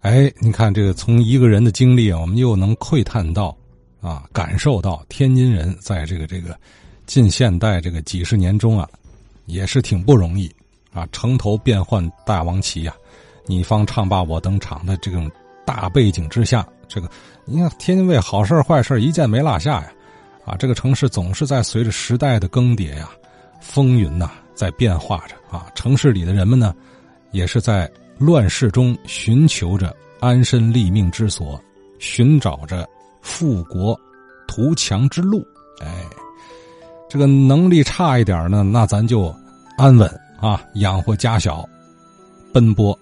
[0.00, 3.54] 哎，你看这个从一个人的经历啊，我们又能窥探到
[4.00, 6.58] 啊，感受到天津人在这个这个
[7.04, 8.88] 近现代这个几十年中啊，
[9.44, 10.50] 也是挺不容易
[10.90, 12.94] 啊，城头变幻大王旗呀，
[13.44, 15.30] 你方唱罢我登场的这种
[15.66, 17.06] 大背景之下，这个
[17.44, 19.92] 你看天津卫好事坏事一件没落下呀，
[20.46, 23.10] 啊，这个城市总是在随着时代的更迭呀，
[23.60, 26.74] 风云呐在变化着啊，城市里的人们呢，
[27.32, 27.90] 也是在。
[28.20, 31.58] 乱世中寻求着安身立命之所，
[31.98, 32.86] 寻找着
[33.22, 33.98] 富国
[34.46, 35.42] 图强之路。
[35.80, 36.04] 哎，
[37.08, 39.34] 这个能力差一点呢，那咱就
[39.78, 40.06] 安稳
[40.38, 41.66] 啊，养活家小，
[42.52, 42.96] 奔波。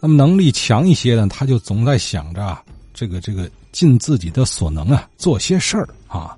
[0.00, 2.60] 那么能力强一些呢，他就总在想着啊，
[2.92, 6.36] 这个这个尽自己的所能啊，做些事儿啊。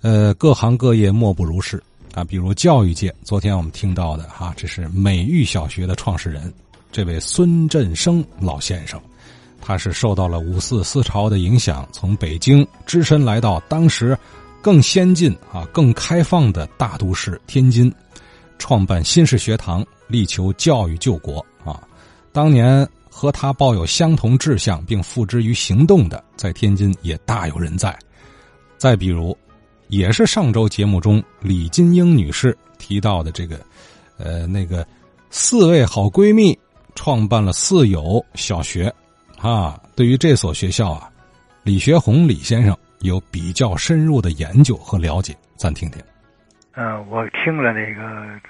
[0.00, 1.82] 呃，各行各业莫不如是
[2.14, 6.50] 啊，比如教育界，昨天我们听到的哈，这是美育小学的创始人。
[6.90, 9.00] 这位孙振生老先生，
[9.60, 14.18] 他是受到了五四思潮的影响，从北京只身来到当时
[14.62, 17.92] 更先进啊、更开放的大都市天津，
[18.58, 21.80] 创办新式学堂，力求教育救国啊。
[22.32, 27.96] 当年和他抱有相同志向并付之于行动的，在天津也大有人在。
[28.78, 29.36] 再比如，
[29.88, 33.60] 也是上周节目中李金英女士提到的这个，
[34.16, 34.86] 呃，那个
[35.30, 36.58] 四位好闺蜜。
[36.98, 38.92] 创办了四友小学，
[39.40, 41.08] 啊，对于这所学校啊，
[41.62, 46.02] 李学红李先生有比较深入的研究和了解，咱听听。
[46.72, 48.02] 嗯，我听了那个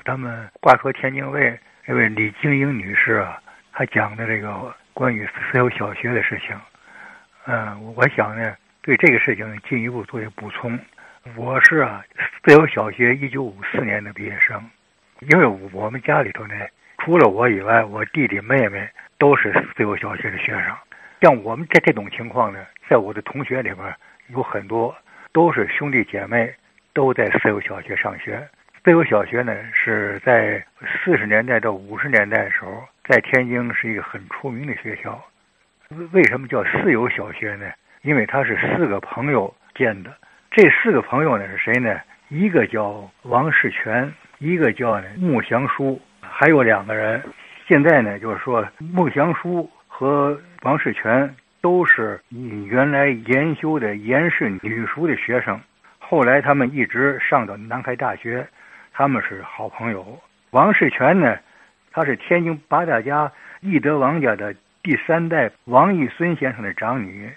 [0.02, 3.38] 他们挂科天津卫这位李晶英女士啊，
[3.70, 6.56] 她讲的这个关于四友小学的事情，
[7.46, 10.76] 嗯，我想呢，对这个事情进一步做些补充。
[11.36, 12.02] 我是啊，
[12.42, 14.58] 四友小学一九五四年的毕业生，
[15.30, 16.54] 因为我们家里头呢。
[16.98, 18.86] 除了我以外，我弟弟妹妹
[19.18, 20.64] 都是四友小学的学生。
[21.22, 23.94] 像我们这这种情况呢，在我的同学里边
[24.28, 24.94] 有很多
[25.32, 26.52] 都是兄弟姐妹，
[26.92, 28.46] 都在四友小学上学。
[28.84, 30.64] 四友小学呢是在
[31.02, 35.18] 四十年代到五十年代的时候，在天津是一个很出名的学校。
[36.12, 37.70] 为什么叫四友小学呢？
[38.02, 40.14] 因为它是四个朋友建的。
[40.50, 41.98] 这四个朋友呢是谁呢？
[42.28, 46.00] 一个叫王世全，一个叫呢穆祥书。
[46.30, 47.22] 还有两个人，
[47.66, 52.20] 现在呢，就是说穆祥书和王世全都是
[52.68, 55.60] 原来研修的严氏女塾的学生，
[55.98, 58.46] 后来他们一直上到南开大学，
[58.92, 60.18] 他们是好朋友。
[60.50, 61.36] 王世全呢，
[61.90, 67.28] 他是天津八大家义德王家的第三代王义孙先生的长女。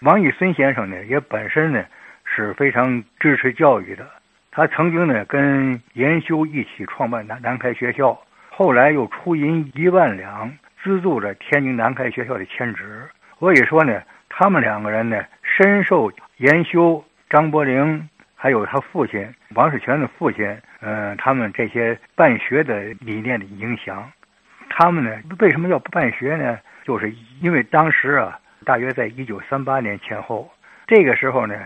[0.00, 1.82] 王义孙先生呢，也本身呢
[2.24, 4.06] 是非常支持教育的，
[4.50, 8.20] 他曾经呢跟严修一起创办南南开学校。
[8.54, 10.52] 后来又出银一万两
[10.82, 13.08] 资助了天津南开学校的迁址，
[13.38, 18.02] 所以说呢，他们两个人呢深受严修、张伯苓
[18.36, 24.12] 还有他父亲王世全的父亲，嗯，他们这些办学的理念的影响。
[24.68, 26.58] 他们呢为什么要办学呢？
[26.84, 27.10] 就是
[27.40, 30.52] 因为当时啊，大约在一九三八年前后，
[30.86, 31.56] 这个时候呢，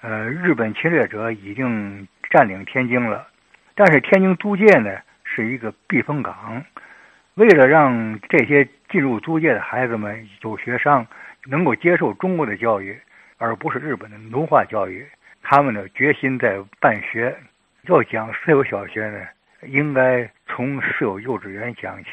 [0.00, 3.26] 呃，日本侵略者已经占领天津了，
[3.74, 4.96] 但是天津租界呢。
[5.32, 6.64] 是一个避风港，
[7.34, 11.06] 为了让这些进入租界的孩子们有学上，
[11.46, 12.98] 能够接受中国的教育，
[13.38, 15.06] 而不是日本的奴化教育，
[15.40, 17.36] 他们呢决心在办学。
[17.84, 19.24] 要讲私有小学呢，
[19.68, 22.10] 应该从私有幼稚园讲起。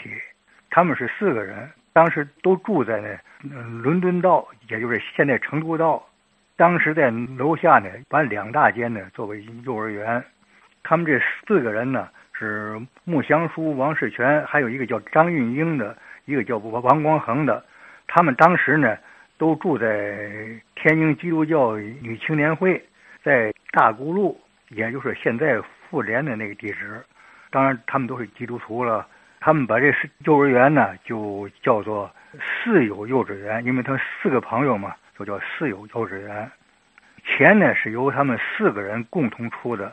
[0.70, 3.02] 他们是四个人，当时都住在
[3.42, 6.08] 那伦敦道，也就是现在成都道。
[6.56, 10.24] 当时在楼下呢，把两大间呢作为幼儿园。
[10.84, 12.08] 他们这四个人呢。
[12.38, 17.66] 是穆祥书、王世全，还有一个叫张运英的，一个叫王王光恒的，
[18.06, 18.96] 他们当时呢
[19.40, 19.88] 都住在
[20.76, 22.80] 天津基督教女青年会，
[23.24, 24.40] 在大沽路，
[24.70, 25.60] 也就是现在
[25.90, 27.04] 妇联的那个地址。
[27.50, 29.08] 当然，他们都是基督徒了。
[29.40, 29.92] 他们把这
[30.26, 36.52] 幼儿园呢就叫做四友幼稚园，因为他四个朋友嘛，就叫四友幼稚园。
[37.26, 39.92] 钱呢是由他们四个人共同出的，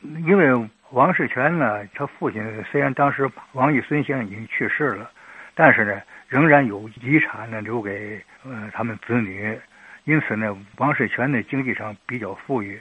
[0.00, 0.70] 因为。
[0.90, 5.10] 王世全呢，他父亲虽然当时王义孙先生已经去世了，
[5.54, 9.58] 但是呢，仍然有遗产呢留给呃他们子女，
[10.04, 12.80] 因此呢，王世全的经济上比较富裕，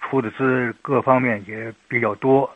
[0.00, 2.50] 出的资各方面也比较多，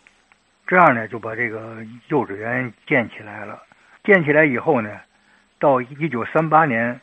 [0.66, 3.62] 这样呢就把这个幼稚园建起来了。
[4.02, 4.98] 建起来以后呢，
[5.58, 6.98] 到一九三八年，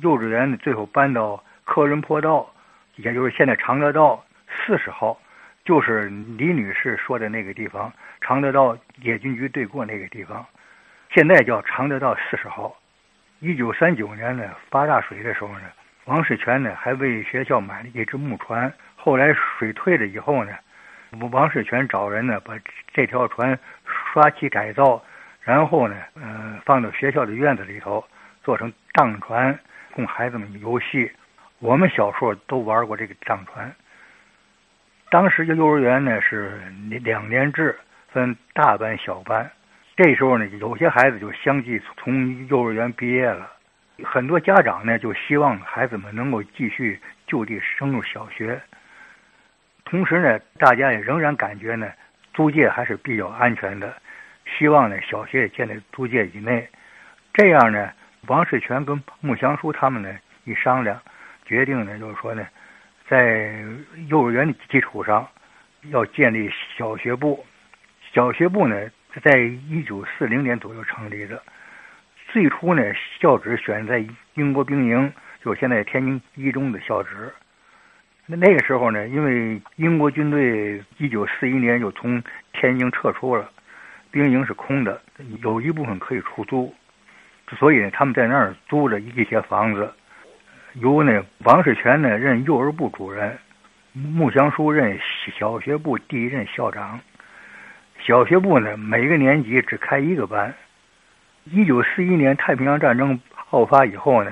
[0.00, 2.50] 幼稚园最后搬到科伦坡道，
[2.94, 5.20] 也就是现在常德道四十号。
[5.66, 6.08] 就是
[6.38, 10.46] 李女士说的那个地方，常德道野军局对过那个地方，
[11.12, 12.74] 现在叫常德道四十号。
[13.40, 15.64] 一九三九年呢发大水的时候呢，
[16.04, 18.72] 王世全呢还为学校买了一只木船。
[18.94, 20.52] 后来水退了以后呢，
[21.32, 22.54] 王世全找人呢把
[22.94, 25.02] 这条船刷漆改造，
[25.40, 28.04] 然后呢，呃，放到学校的院子里头，
[28.44, 29.58] 做成荡船，
[29.92, 31.10] 供孩子们游戏。
[31.58, 33.74] 我们小时候都玩过这个荡船。
[35.08, 36.60] 当时的幼儿园呢是
[37.02, 37.78] 两年制，
[38.12, 39.48] 分大班、小班。
[39.96, 43.50] 这时候呢，有些孩子就相继从幼儿园毕业了，
[44.04, 48.60] 很多家长呢就希望孩子们能够继续就地升入小学。
[49.84, 51.88] 同时呢，大家也仍然感觉呢，
[52.34, 53.94] 租界还是比较安全的，
[54.44, 56.68] 希望呢小学也建在租界以内。
[57.32, 57.92] 这样呢，
[58.26, 60.12] 王世全跟穆祥书他们呢
[60.44, 61.00] 一商量，
[61.44, 62.44] 决定呢就是说呢，
[63.08, 63.64] 在
[64.08, 65.26] 幼儿园的基础上，
[65.90, 67.44] 要建立小学部。
[68.12, 68.92] 小学部呢是。
[69.24, 71.42] 在一九四零年左右成立的，
[72.28, 72.82] 最初呢，
[73.18, 74.04] 校址选在
[74.34, 75.10] 英国兵营，
[75.42, 77.32] 就现在天津一中的校址。
[78.26, 82.22] 那那个时候呢，因为英国军队一九四一年就从
[82.52, 83.50] 天津撤出了，
[84.10, 85.00] 兵营是空的，
[85.42, 86.74] 有一部分可以出租，
[87.58, 89.90] 所以，他们在那儿租了一些房子，
[90.78, 93.38] 由那王世全呢任幼儿部主任，
[93.94, 94.98] 穆祥书任
[95.38, 97.00] 小学部第一任校长。
[97.98, 100.54] 小学部呢，每个年级只开一个班。
[101.44, 103.18] 一九四一年太平洋战争
[103.50, 104.30] 爆发以后呢，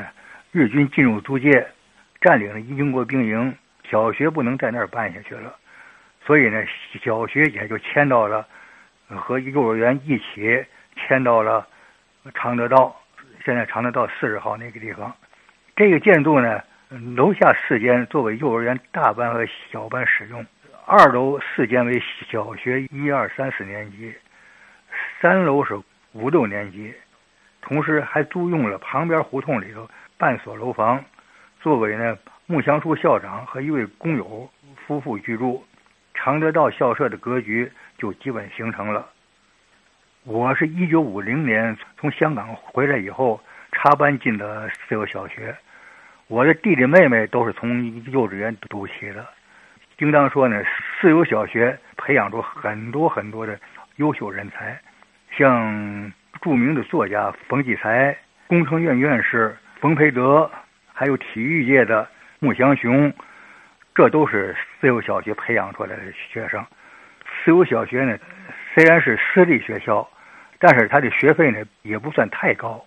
[0.52, 1.66] 日军进入租界，
[2.20, 3.56] 占领了英国兵营，
[3.88, 5.54] 小学不能在那儿办下去了，
[6.26, 6.62] 所以呢，
[7.02, 8.46] 小学也就迁到了
[9.08, 10.62] 和幼儿园一起
[10.94, 11.66] 迁到了
[12.34, 12.94] 常德道，
[13.46, 15.10] 现在常德道四十号那个地方。
[15.76, 16.62] 这个建筑呢，
[17.16, 20.46] 楼下四间作为幼儿园大班和小班使用。
[20.86, 22.00] 二楼四间为
[22.30, 24.14] 小学一二三四年级，
[25.20, 25.74] 三楼是
[26.12, 26.94] 五六年级，
[27.60, 31.04] 同时还租用了旁边胡同里头半所楼房，
[31.60, 32.16] 作为呢
[32.46, 34.48] 穆祥书校长和一位工友
[34.86, 35.64] 夫妇居住。
[36.12, 37.68] 常德道校舍的格局
[37.98, 39.04] 就基本形成了。
[40.22, 43.40] 我是一九五零年从香港回来以后
[43.72, 45.54] 插班进的四个小学，
[46.28, 49.26] 我的弟弟妹妹都是从幼稚园读起的。
[49.98, 50.62] 应当说呢，
[51.00, 53.58] 四有小学培养出很多很多的
[53.96, 54.80] 优秀人才，
[55.36, 56.12] 像
[56.42, 58.16] 著名的作家冯骥才、
[58.46, 60.50] 工程院院士冯培德，
[60.92, 62.08] 还有体育界的
[62.40, 63.12] 穆祥雄，
[63.94, 66.64] 这都是四有小学培养出来的学生。
[67.44, 68.18] 四有小学呢，
[68.74, 70.08] 虽然是私立学校，
[70.58, 72.84] 但是它的学费呢也不算太高。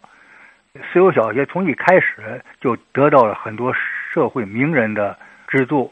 [0.74, 5.18] 四有小学从一开始就得到了很多社会名人的
[5.48, 5.92] 资助。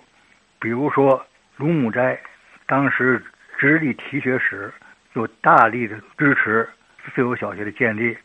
[0.60, 1.26] 比如说，
[1.58, 2.20] 卢木斋
[2.66, 3.24] 当时
[3.58, 4.74] 直隶提学使
[5.14, 6.68] 就大力的支持
[7.14, 8.18] 自由小学的建立，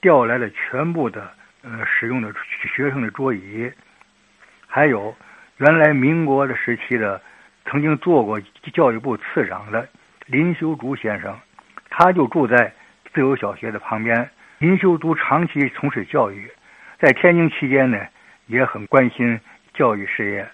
[0.00, 1.30] 调来了全部的
[1.62, 2.32] 呃使用的
[2.74, 3.70] 学生的桌椅，
[4.66, 5.14] 还有
[5.58, 7.20] 原来民国的时期的
[7.64, 8.40] 曾经做过
[8.72, 9.88] 教育部次长的
[10.26, 11.38] 林修竹先生，
[11.90, 12.72] 他就住在
[13.12, 14.28] 自由小学的旁边。
[14.58, 16.50] 林修竹长期从事教育，
[16.98, 17.98] 在天津期间呢，
[18.46, 19.38] 也很关心
[19.74, 20.48] 教育事业。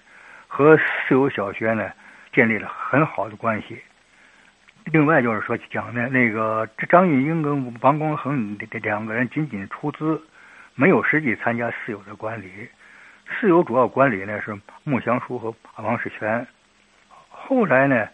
[0.47, 1.89] 和四有小学呢
[2.31, 3.81] 建立了很好的关系。
[4.85, 10.21] 另外就是说讲呢，那个张玉英跟王光恒两个人仅仅出资，
[10.75, 12.69] 没有实际参加四有的管理。
[13.31, 16.45] 四有主要管理呢是穆祥书和王世全。
[17.29, 18.07] 后来呢，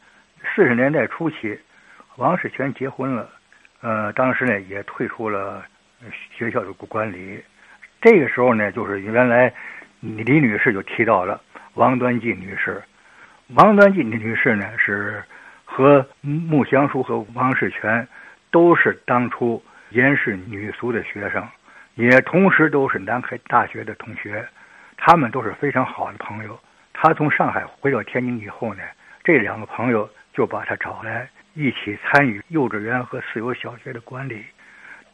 [0.55, 1.59] 四十年代初期，
[2.15, 3.29] 王世全结婚了，
[3.81, 5.65] 呃，当时呢也退出了
[6.31, 7.43] 学校的管理。
[8.01, 9.53] 这个时候呢，就是原来
[9.99, 11.41] 李女士就提到了。
[11.75, 12.81] 王端进女士，
[13.55, 15.23] 王端进女士呢是
[15.63, 18.05] 和穆祥书和王世全
[18.51, 21.47] 都是当初严氏女俗的学生，
[21.95, 24.45] 也同时都是南开大学的同学，
[24.97, 26.59] 他们都是非常好的朋友。
[26.91, 28.83] 他从上海回到天津以后呢，
[29.23, 34.43] 这两个朋友就把他找来一起参与幼稚园和四有小学的管理。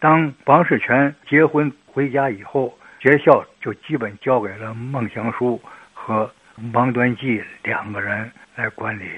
[0.05, 5.59] 当王世全结婚回家以后，学校就基本交给了孟祥书
[5.95, 6.31] 和。
[6.73, 9.09] 王端记两个人来管理。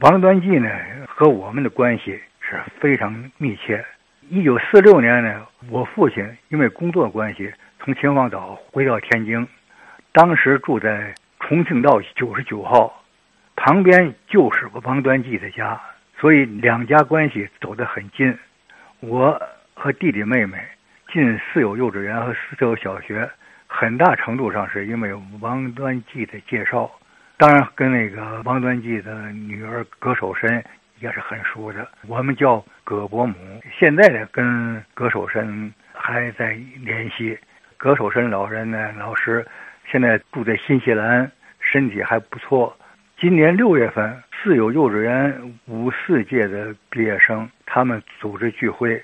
[0.00, 0.68] 王端记呢
[1.06, 3.84] 和我们的关系是非常密切。
[4.28, 9.46] 一九四六年呢，我父亲因为工作关系从秦皇岛回到天津，
[10.10, 13.04] 当时住在重庆道九十九号，
[13.54, 15.80] 旁边就是王端记的家，
[16.18, 18.36] 所以两家关系走得很近。
[18.98, 19.40] 我
[19.80, 20.58] 和弟弟妹妹
[21.12, 23.30] 进四有幼稚园和四有小学。
[23.68, 26.90] 很大程度上是因为王端记的介绍，
[27.36, 30.64] 当然跟那个王端记的女儿葛守申
[30.98, 31.86] 也是很熟的。
[32.08, 33.34] 我们叫葛伯母，
[33.78, 37.38] 现在呢跟葛守申还在联系。
[37.76, 39.46] 葛守申老人呢，老师
[39.86, 41.30] 现在住在新西兰，
[41.60, 42.76] 身体还不错。
[43.16, 49.00] 今年六月份，四有幼稚园五四届的毕业生，他们组织聚会，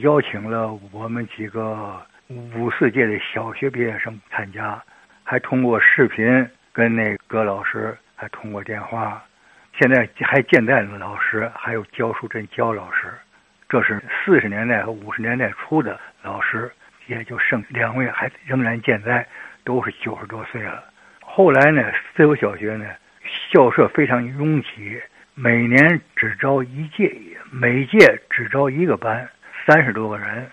[0.00, 4.82] 邀请了我们几个五四届的小学毕业生参加，
[5.22, 9.22] 还通过视频跟那葛老师，还通过电话。
[9.78, 13.12] 现在还健在的老师，还有焦树镇焦老师，
[13.68, 16.72] 这是四十年代和五十年代初的老师，
[17.06, 19.26] 也就剩两位还仍然健在，
[19.62, 20.82] 都是九十多岁了。
[21.20, 22.86] 后来呢，自由小学呢，
[23.52, 24.98] 校舍非常拥挤，
[25.34, 27.14] 每年只招一届，
[27.50, 29.28] 每届只招一个班，
[29.66, 30.46] 三十多个人。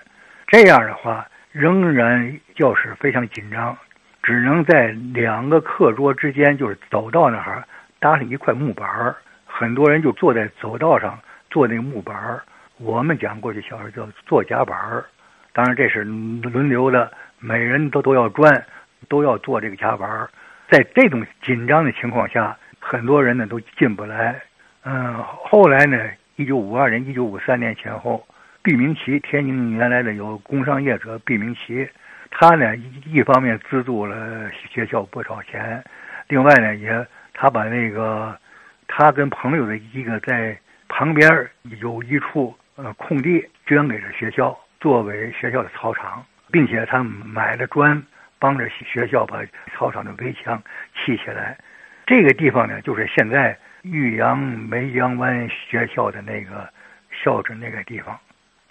[0.47, 3.77] 这样的话，仍然教室非常紧张，
[4.21, 7.63] 只能在两个课桌之间，就是走道那儿。
[7.99, 9.15] 搭上一块木板儿，
[9.45, 11.17] 很多人就坐在走道上
[11.49, 12.43] 坐那个木板儿。
[12.77, 15.05] 我们讲过去小时候叫坐夹板儿，
[15.53, 18.65] 当然这是轮流的，每人都都要转，
[19.07, 20.29] 都要坐这个夹板儿。
[20.69, 24.41] 在这种紧张的情况下，很多人呢都进不来。
[24.83, 25.97] 嗯，后来呢，
[26.35, 28.27] 一九五二年、一九五三年前后，
[28.63, 31.87] 毕明奇，天津原来的有工商业者毕明奇，
[32.31, 35.83] 他呢一方面资助了学校不少钱，
[36.27, 37.05] 另外呢也。
[37.35, 38.39] 他把那个，
[38.87, 40.55] 他跟朋友的一个在
[40.87, 41.49] 旁边
[41.81, 48.01] 有一处呃空地捐给了学校，作为学校的操场，并且他买了砖，
[48.37, 49.43] 帮着学校把
[49.73, 50.61] 操场的围墙
[50.95, 51.57] 砌起来。
[52.05, 56.69] 这个地方呢，就是现在玉阳梅江湾学校的那个
[57.11, 58.17] 校址那个地方。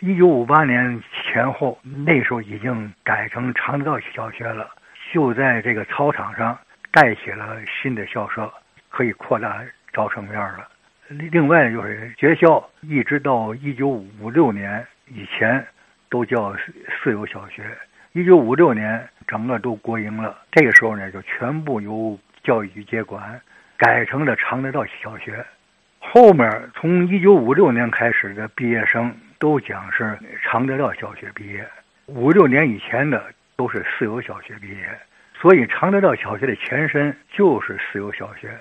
[0.04, 4.68] 一九五八年前后，那时候已经改成常德道小学了，
[5.12, 6.59] 就在这个操场上。
[6.90, 8.52] 盖起了新的校舍，
[8.90, 9.62] 可以扩大
[9.94, 10.68] 招生面了。
[11.09, 15.64] 另外就是学校一直到一九五六年以前
[16.11, 17.62] 都叫四有小学，
[18.12, 20.37] 一九五六年整个都国营了。
[20.50, 23.40] 这个时候呢，就全部由教育局接管，
[23.78, 25.42] 改成了常德道小学。
[25.99, 31.69] 后面从一九五六年开始的毕业生都讲是常德道小学毕业，
[32.07, 33.21] 五六年以前的
[33.57, 34.89] 都是四有小学毕业。
[35.35, 38.57] 所以，常德道小学的前身就是四有小学。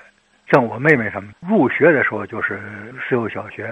[0.50, 2.60] 像我妹妹他们入学的时候就是
[3.08, 3.72] 四有小学，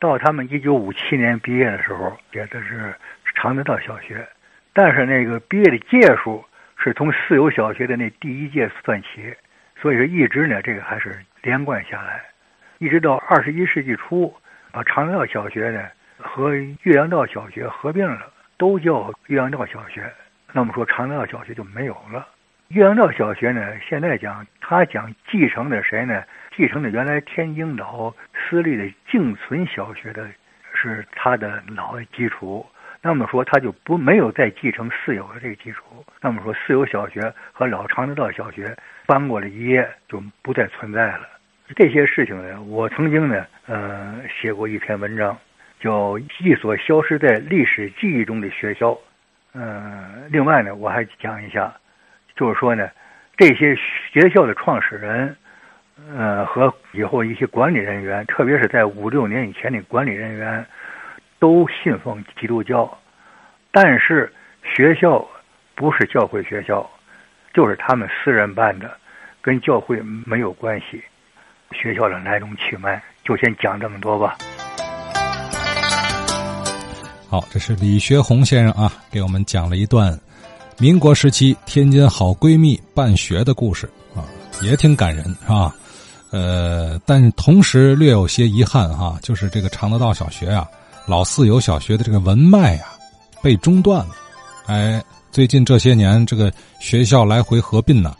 [0.00, 2.92] 到他们一九五七年毕业的时候也都是
[3.36, 4.26] 常德道小学。
[4.72, 6.44] 但是那个毕业的届数
[6.76, 9.32] 是从四有小学的那第一届算起，
[9.80, 12.24] 所以说一直呢这个还是连贯下来，
[12.78, 14.34] 一直到二十一世纪初，
[14.72, 15.86] 把常德道小学呢
[16.22, 20.10] 和岳阳道小学合并了，都叫岳阳道小学。
[20.52, 22.26] 那么说常德道小学就没有了。
[22.68, 26.22] 岳阳道小学呢，现在讲他讲继承的谁呢？
[26.56, 30.28] 继承的原来天津岛私立的静存小学的，
[30.74, 32.64] 是他的老基础。
[33.02, 36.04] 那么说他就不没有再继承四有的这个基础。
[36.20, 41.26] 那么说四有小学和老常德道小学翻过了一页，就不再存在了。
[41.74, 45.36] 这些事情呢，我曾经呢，呃，写过一篇文章，
[45.80, 48.90] 叫《一所消失在历史记忆中的学校》。
[49.54, 51.74] 嗯，另外呢，我还讲一下。
[52.36, 52.88] 就是说呢，
[53.36, 53.76] 这些
[54.12, 55.36] 学校的创始人，
[56.16, 60.64] 呃，和以后一些管理人员，特别是在五六年以前的管理人员，
[61.38, 62.98] 都信奉基督教，
[63.72, 64.32] 但是
[64.62, 65.28] 学校
[65.74, 66.88] 不是教会学校，
[67.52, 68.90] 就是他们私人办的，
[69.42, 71.02] 跟教会没有关系。
[71.72, 74.38] 学校的来龙去脉，就先讲这么多吧。
[77.30, 80.18] 好，这是李学红先生啊，给我们讲了一段。
[80.78, 84.26] 民国时期，天津好闺蜜办学的故事啊，
[84.62, 85.72] 也挺感人，是吧？
[86.32, 90.66] 呃，但同时略有些遗憾哈，就是这个常德道小学啊，
[91.06, 92.86] 老四有小学的这个文脉呀，
[93.40, 94.16] 被中断了。
[94.66, 98.12] 哎，最近这些年，这个学校来回合并呢，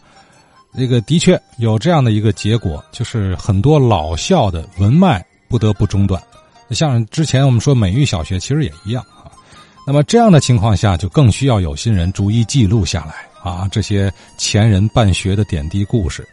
[0.79, 6.23] 这个的确有这样的一个结果，就是很多老校的文脉不得不中断。
[6.75, 9.31] 像之前我们说美育小学，其实也一样啊。
[9.87, 16.27] 那么这样的情况下，就更需要有心人逐一记录下来啊，这些前人办学的点滴故事，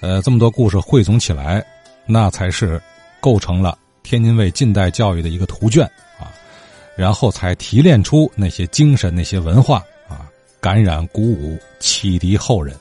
[0.00, 1.64] 呃，这么多故事汇总起来，
[2.06, 2.80] 那才是
[3.20, 5.84] 构成了天津卫近代教育的一个图卷
[6.18, 6.32] 啊，
[6.96, 10.26] 然后才提炼出那些精神、那些文化啊，
[10.60, 12.74] 感染、鼓舞、启迪后人。